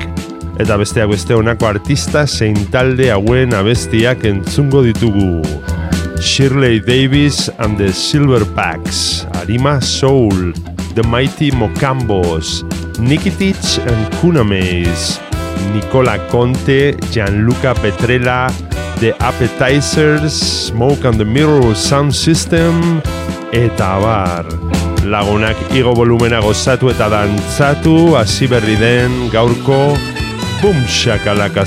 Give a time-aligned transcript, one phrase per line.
[0.60, 5.40] Eta besteak beste honako artista zein talde hauen abestiak entzungo ditugu.
[6.20, 10.52] Shirley Davis and the Silverbacks, Arima Soul,
[10.94, 12.62] The Mighty Mocambos,
[12.98, 15.20] Nikitich and Kunamaze,
[15.72, 18.50] Nicola Conte, Gianluca Petrella,
[18.98, 23.00] The Appetizers, Smoke and the Mirror Sound System,
[23.52, 24.46] eta abar.
[25.04, 29.96] Lagunak igo volumena gozatu eta dantzatu, hasi berri den gaurko
[30.60, 31.64] Boom Shakalaka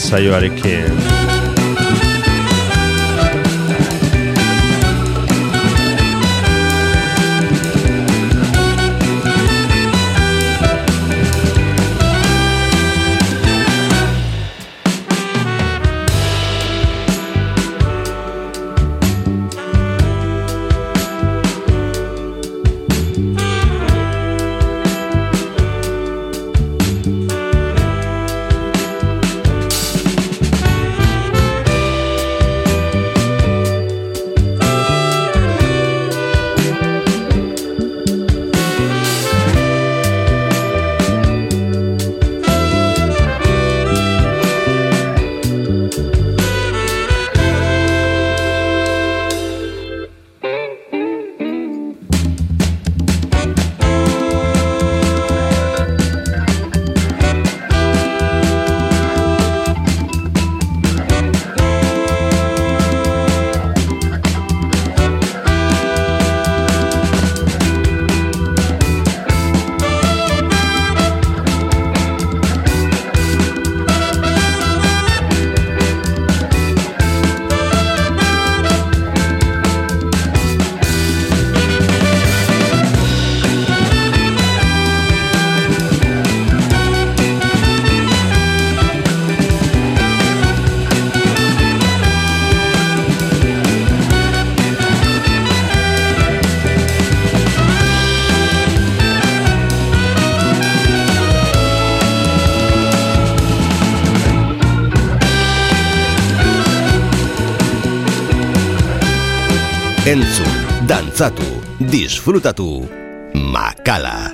[111.13, 111.45] dantzatu,
[111.77, 112.89] disfrutatu.
[113.37, 114.33] Makala.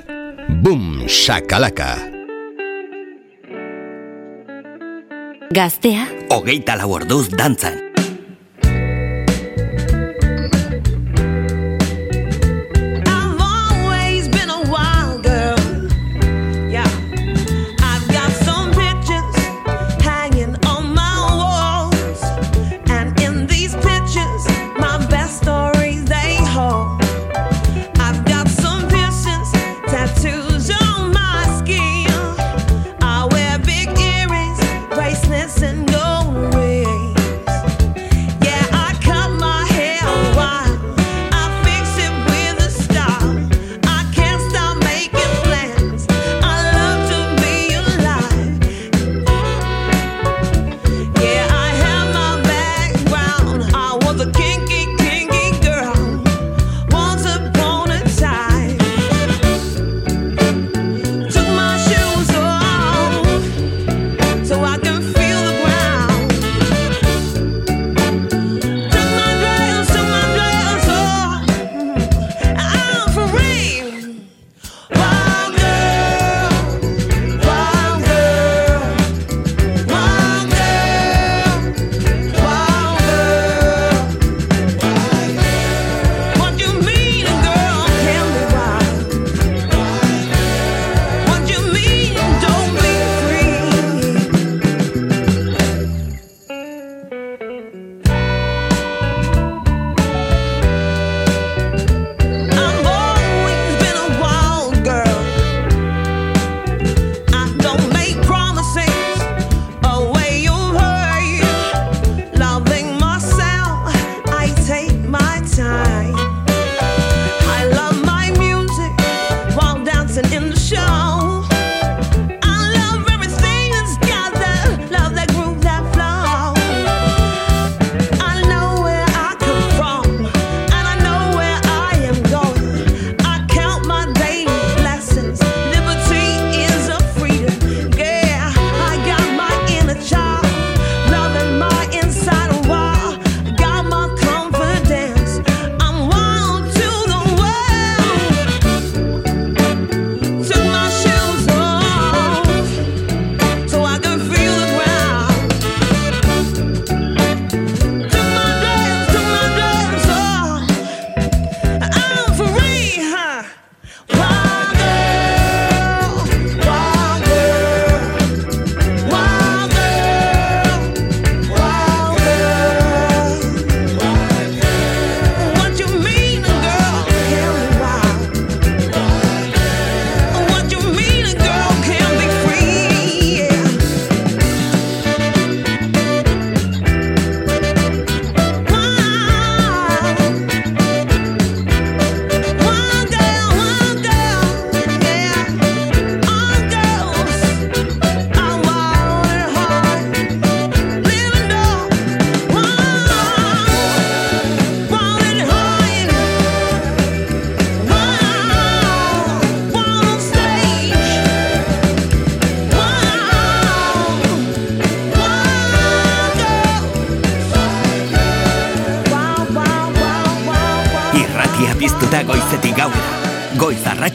[0.64, 2.08] Boom shakalaka.
[5.52, 7.89] Gaztea, Hogeita lau orduz dantzan.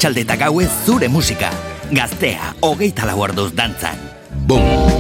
[0.05, 1.49] arratsalde eta gaue zure musika.
[1.91, 3.97] Gaztea, hogeita lau orduz dantzan.
[4.45, 4.94] Bum!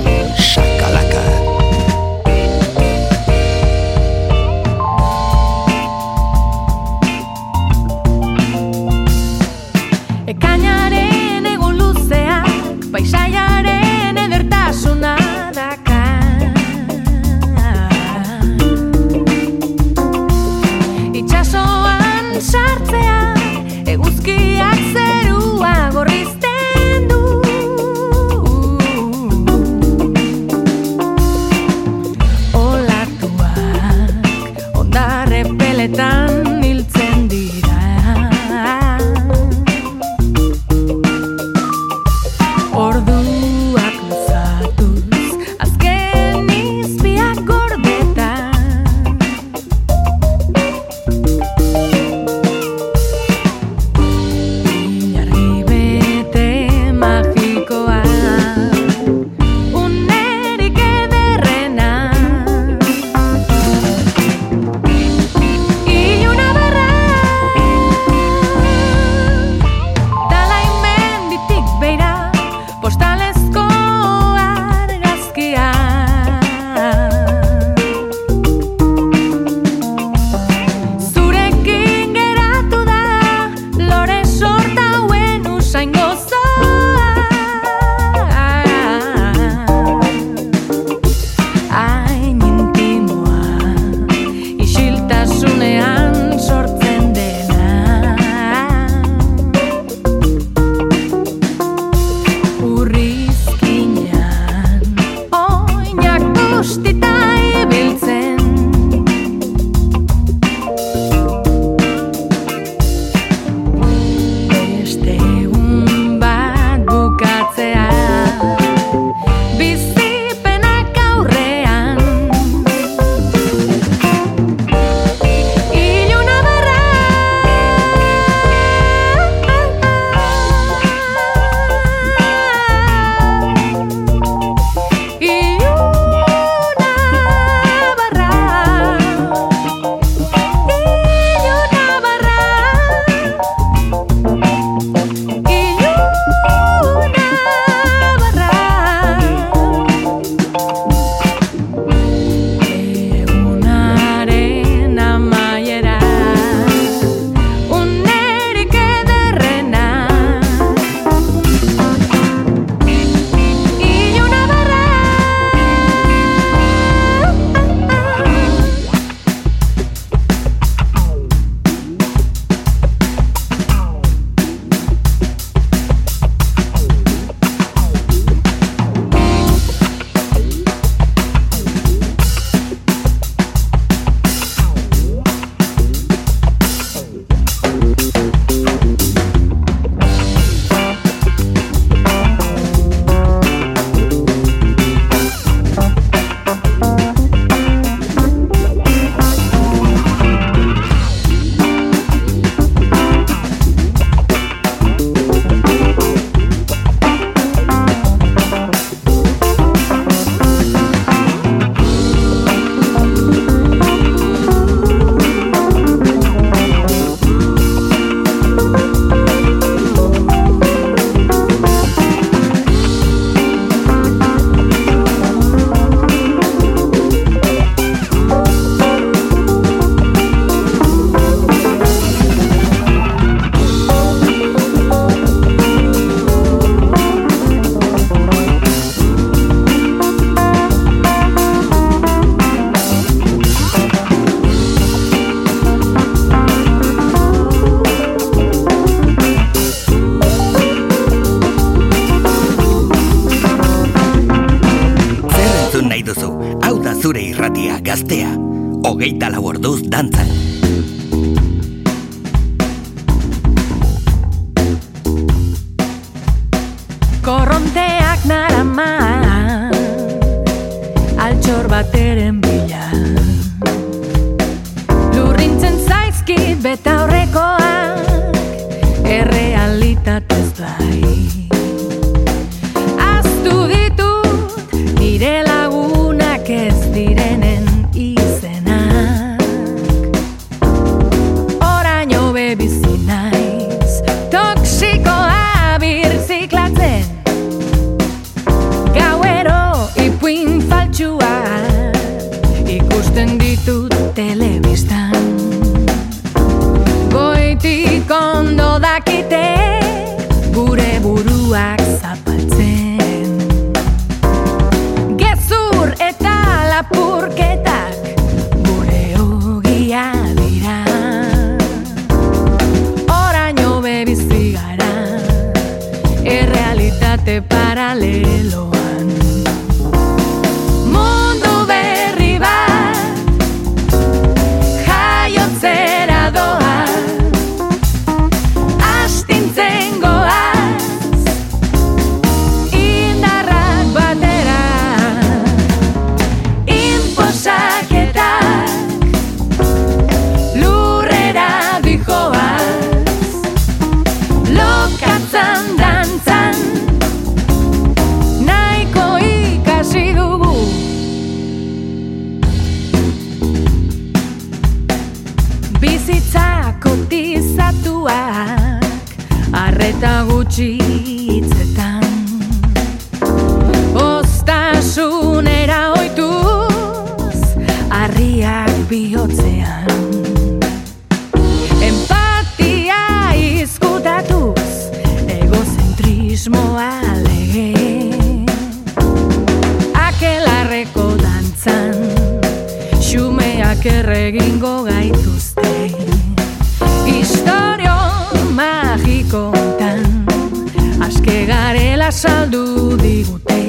[402.15, 403.61] azaldu digute.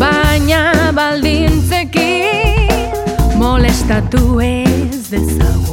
[0.00, 0.60] Baina
[0.98, 2.12] baldintzeki
[3.40, 5.67] molestatu ez dezagun.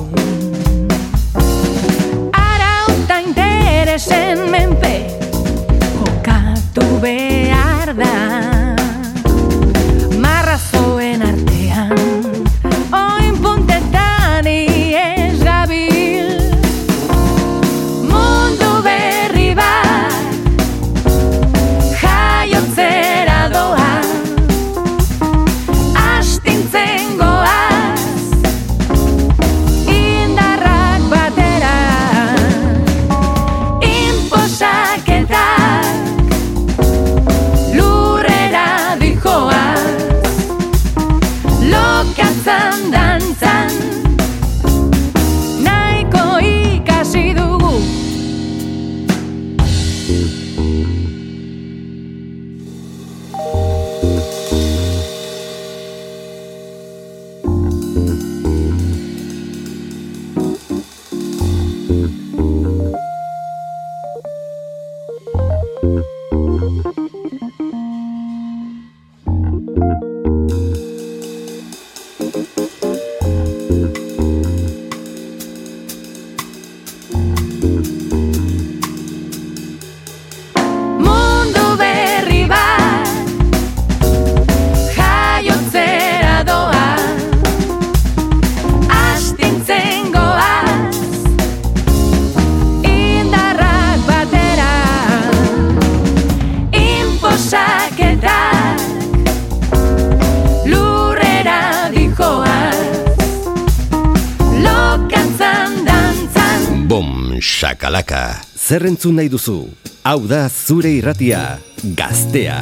[107.46, 108.42] Shakalaka.
[108.58, 109.60] Zer entzun nahi duzu?
[110.06, 111.44] Hau da zure irratia,
[112.00, 112.58] gaztea.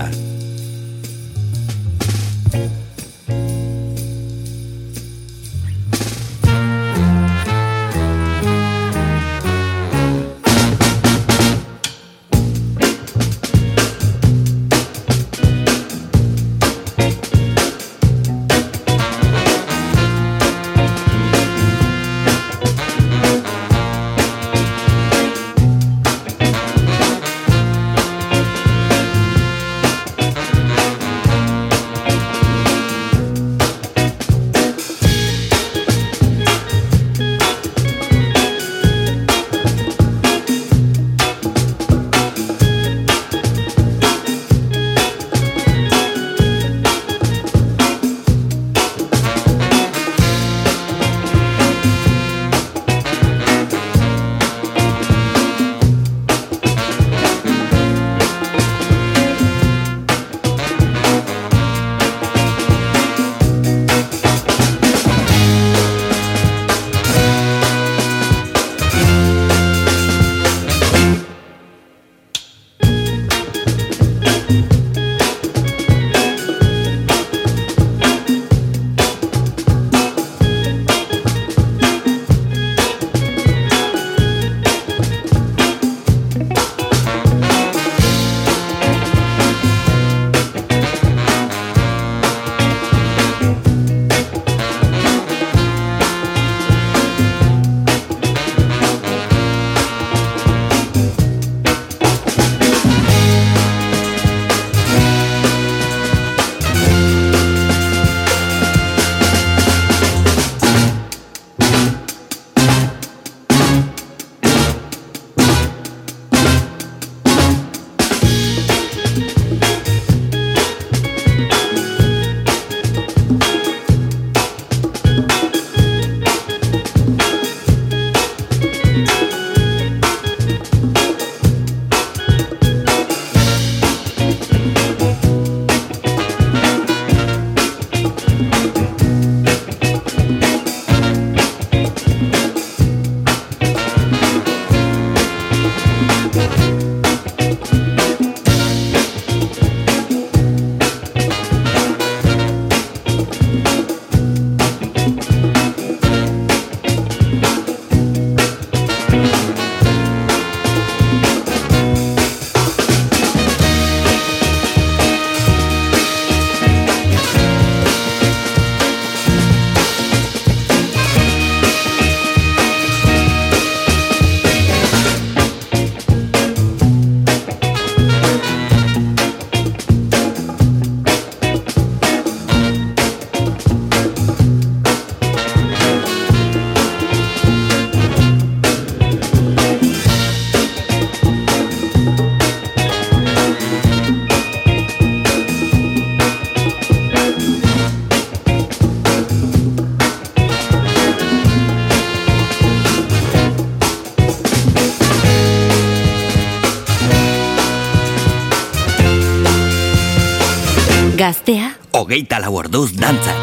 [211.13, 211.69] Gaztea.
[211.93, 213.37] Ogeita lau orduz dantzat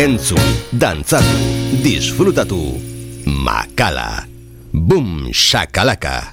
[0.00, 1.36] Entzun, dantzatu,
[1.84, 2.58] disfrutatu.
[3.26, 4.24] Makala.
[4.72, 6.32] Bum Bum shakalaka.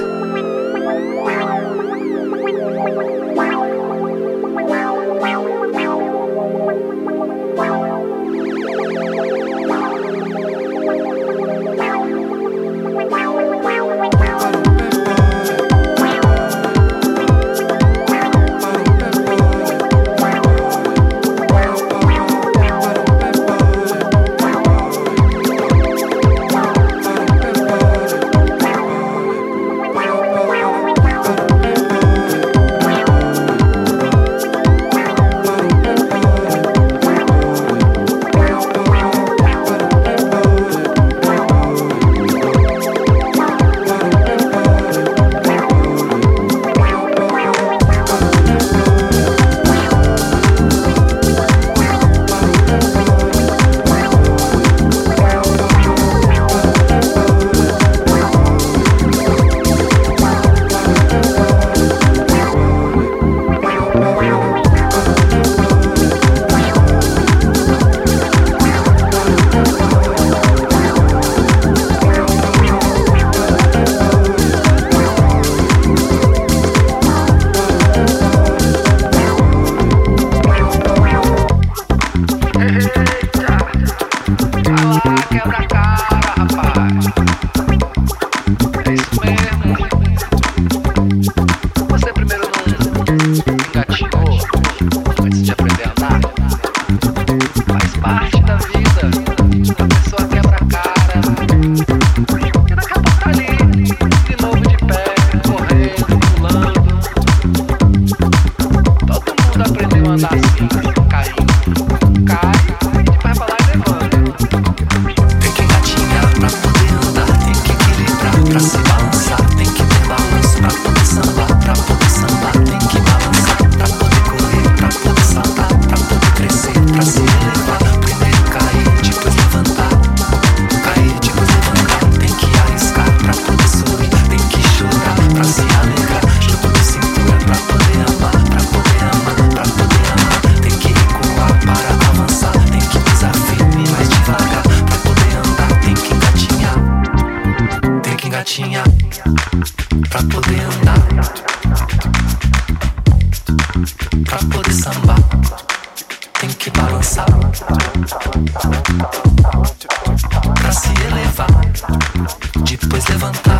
[162.77, 163.57] depois levantar.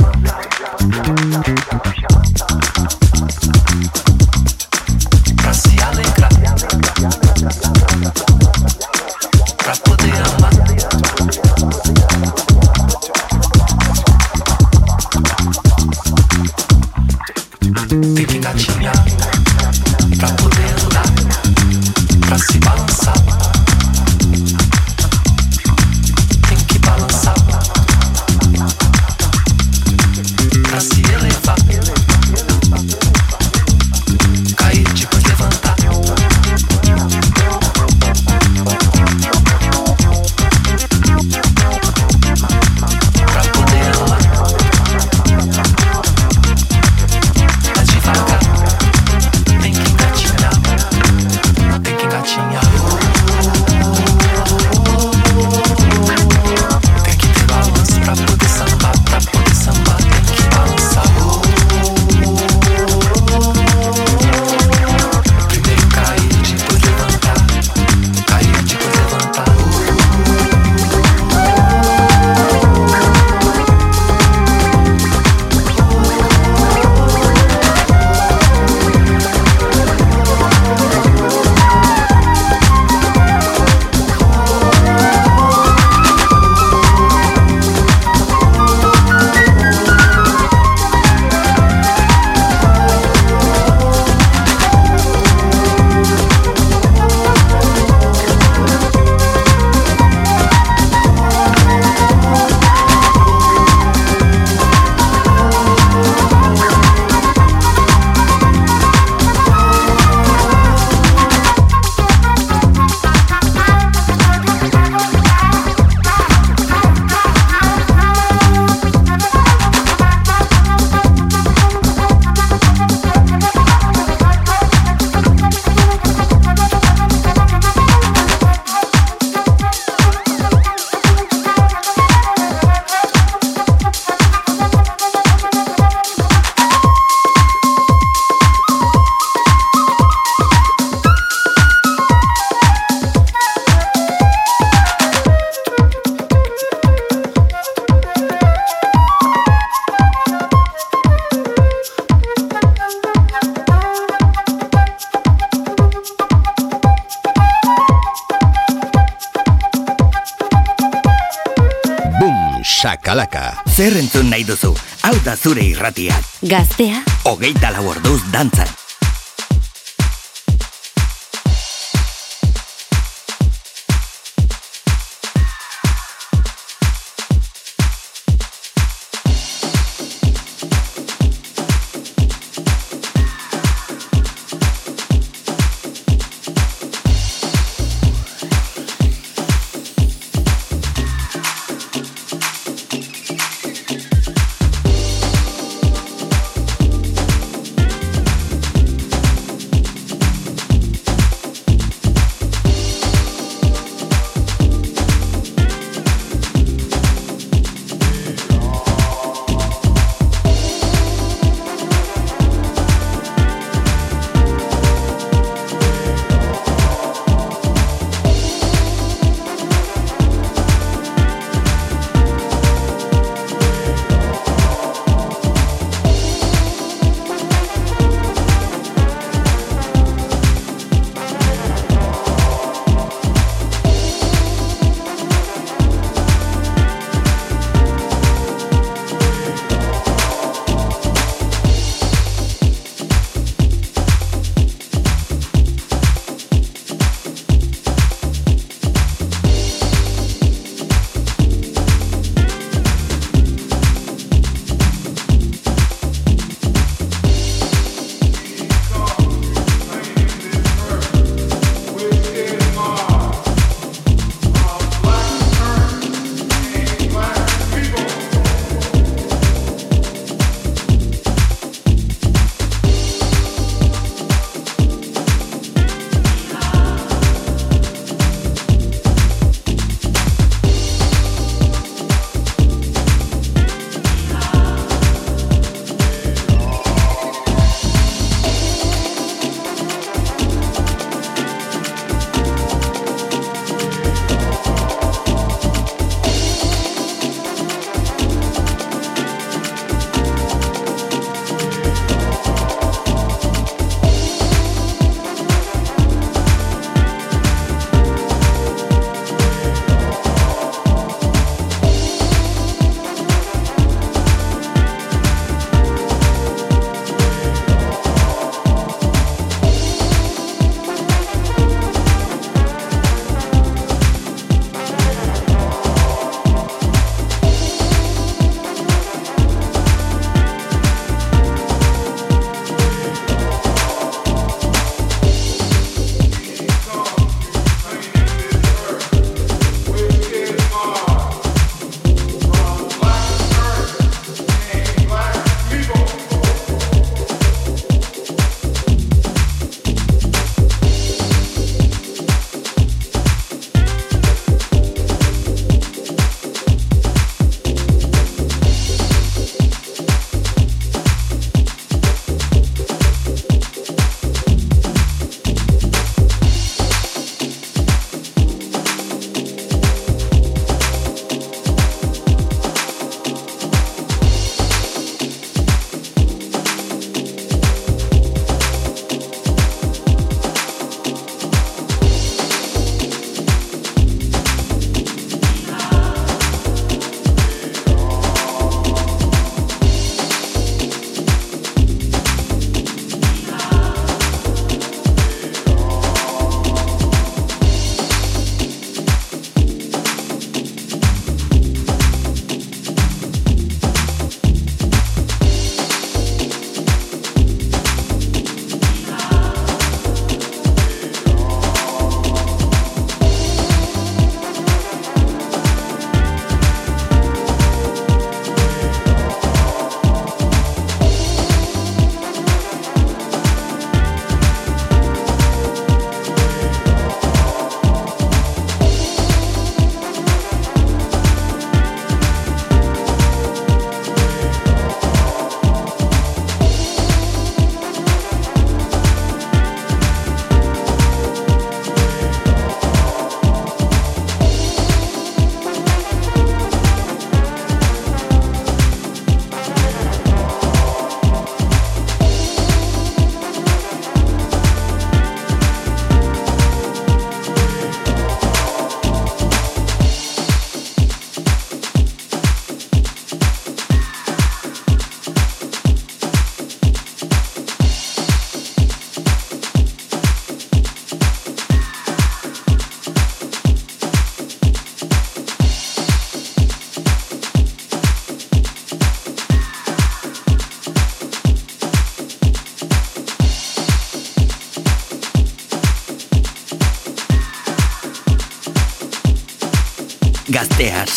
[165.42, 166.27] Zure irratiak.
[166.46, 168.81] Gaztea, Hogeita lau orduz dantzan.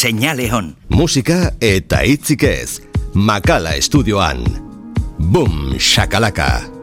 [0.05, 0.67] Seinale hon.
[0.93, 2.83] Musika eta hitzik ez.
[3.15, 4.45] Makala estudioan.
[5.17, 6.74] Boom, shakalaka.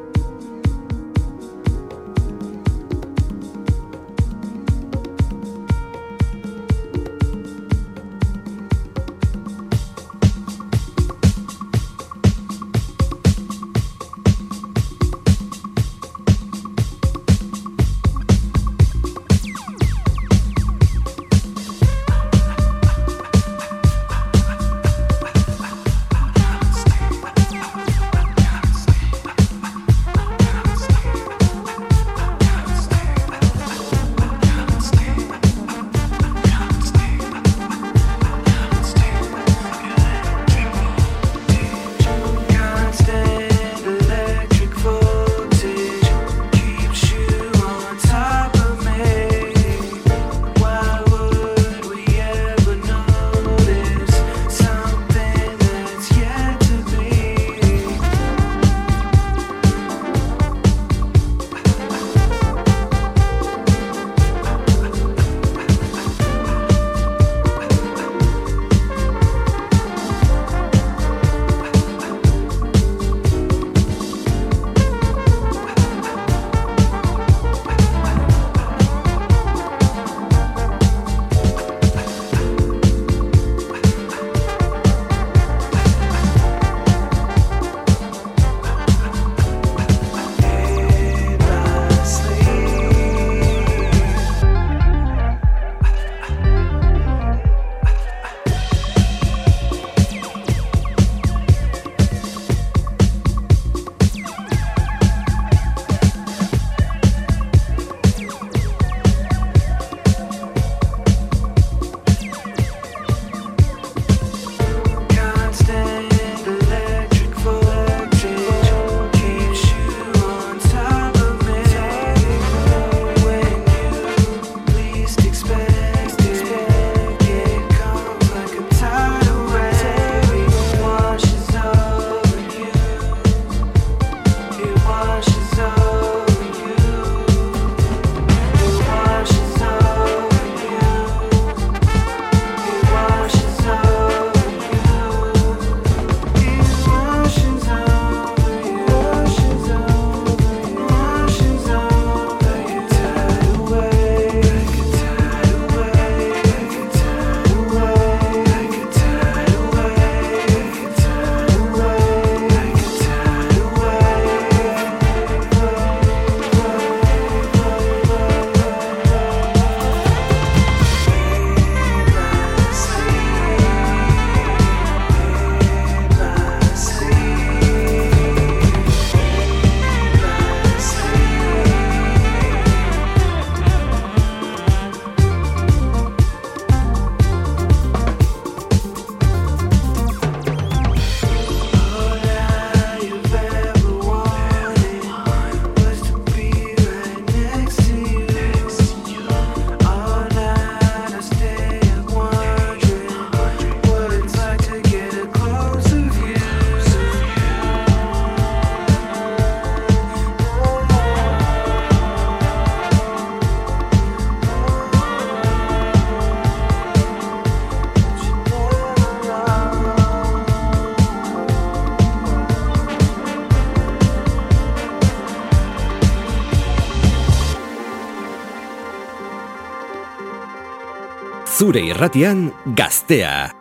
[231.71, 233.60] zure irratian gaztea.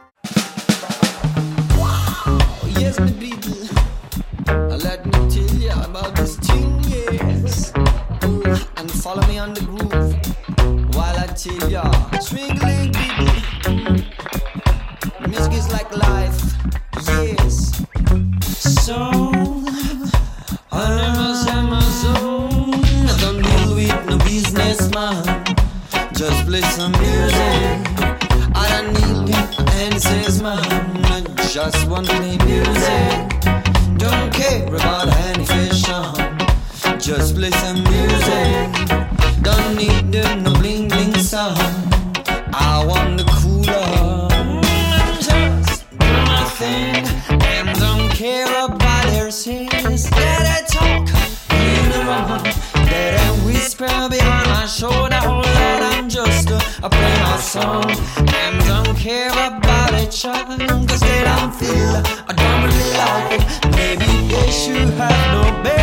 [53.81, 55.17] spell behind my shoulder.
[55.17, 57.91] Hold on, I'm just a play my song
[58.43, 60.59] and don't care about each other.
[60.87, 61.97] Cause they don't feel
[62.29, 63.43] I don't really like it.
[63.77, 65.80] Maybe they should have no baby.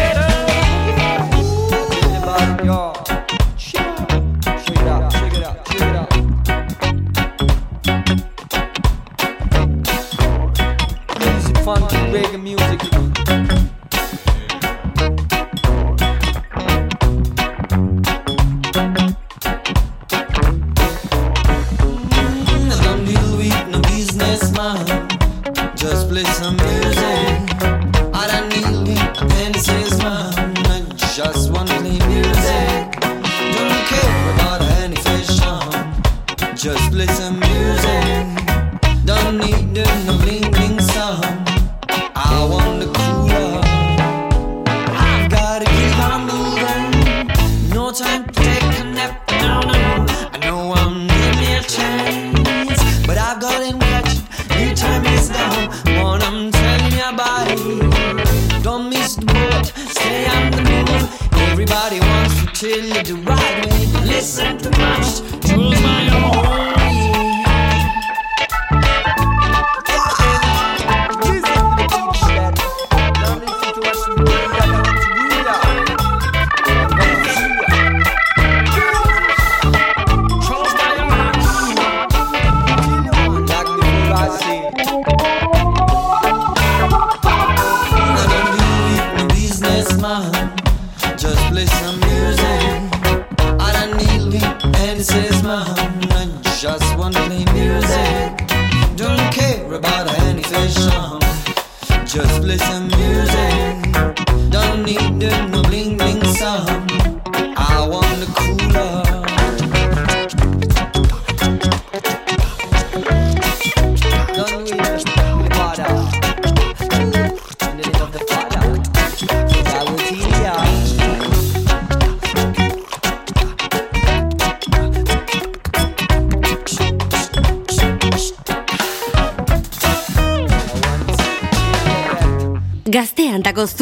[100.67, 101.06] Krishna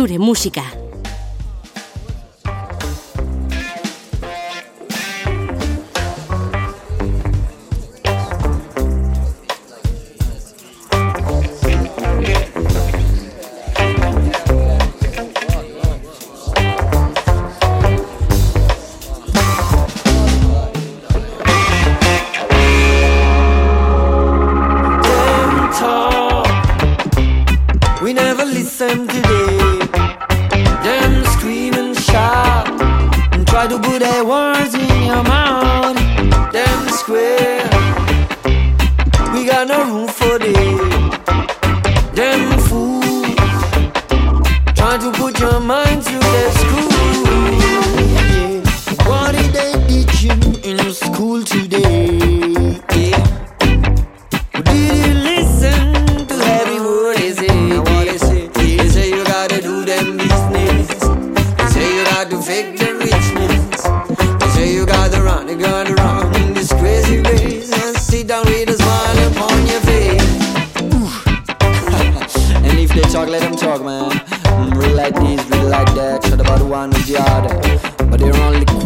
[0.06, 0.85] Zure musika.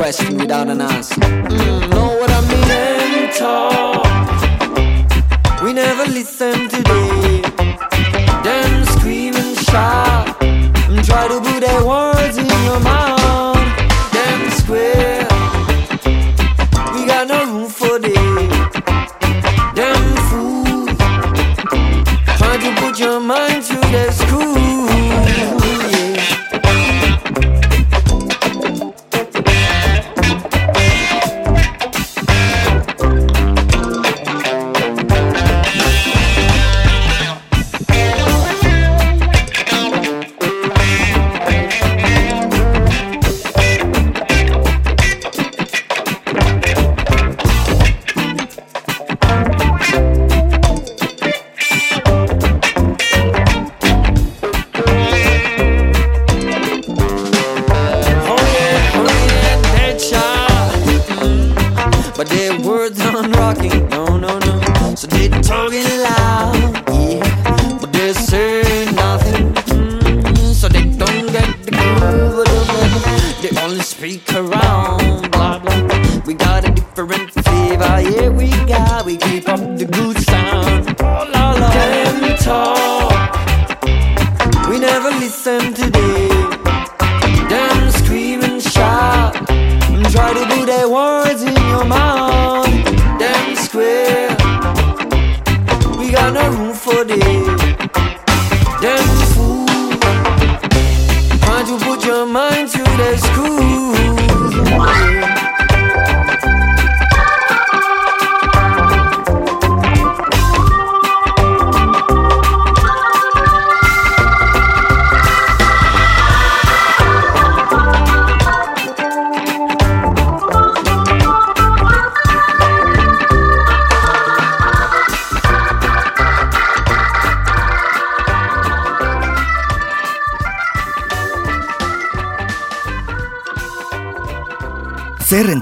[0.10, 1.22] question without an answer.
[1.22, 3.30] Mm, know what I mean?
[3.38, 4.04] Talk.
[5.64, 7.42] We never listen today.
[8.44, 10.26] Them screaming shout.
[11.06, 11.49] Try to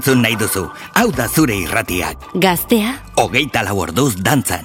[0.08, 0.64] entzun nahi duzu.
[0.96, 2.30] Hau da zure irratiak.
[2.40, 2.96] Gaztea.
[3.20, 4.64] Ogeita lau orduz dantzan.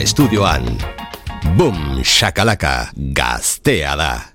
[0.00, 0.64] Estudioan.
[1.56, 4.29] Boom, shakalaka, gaztea da.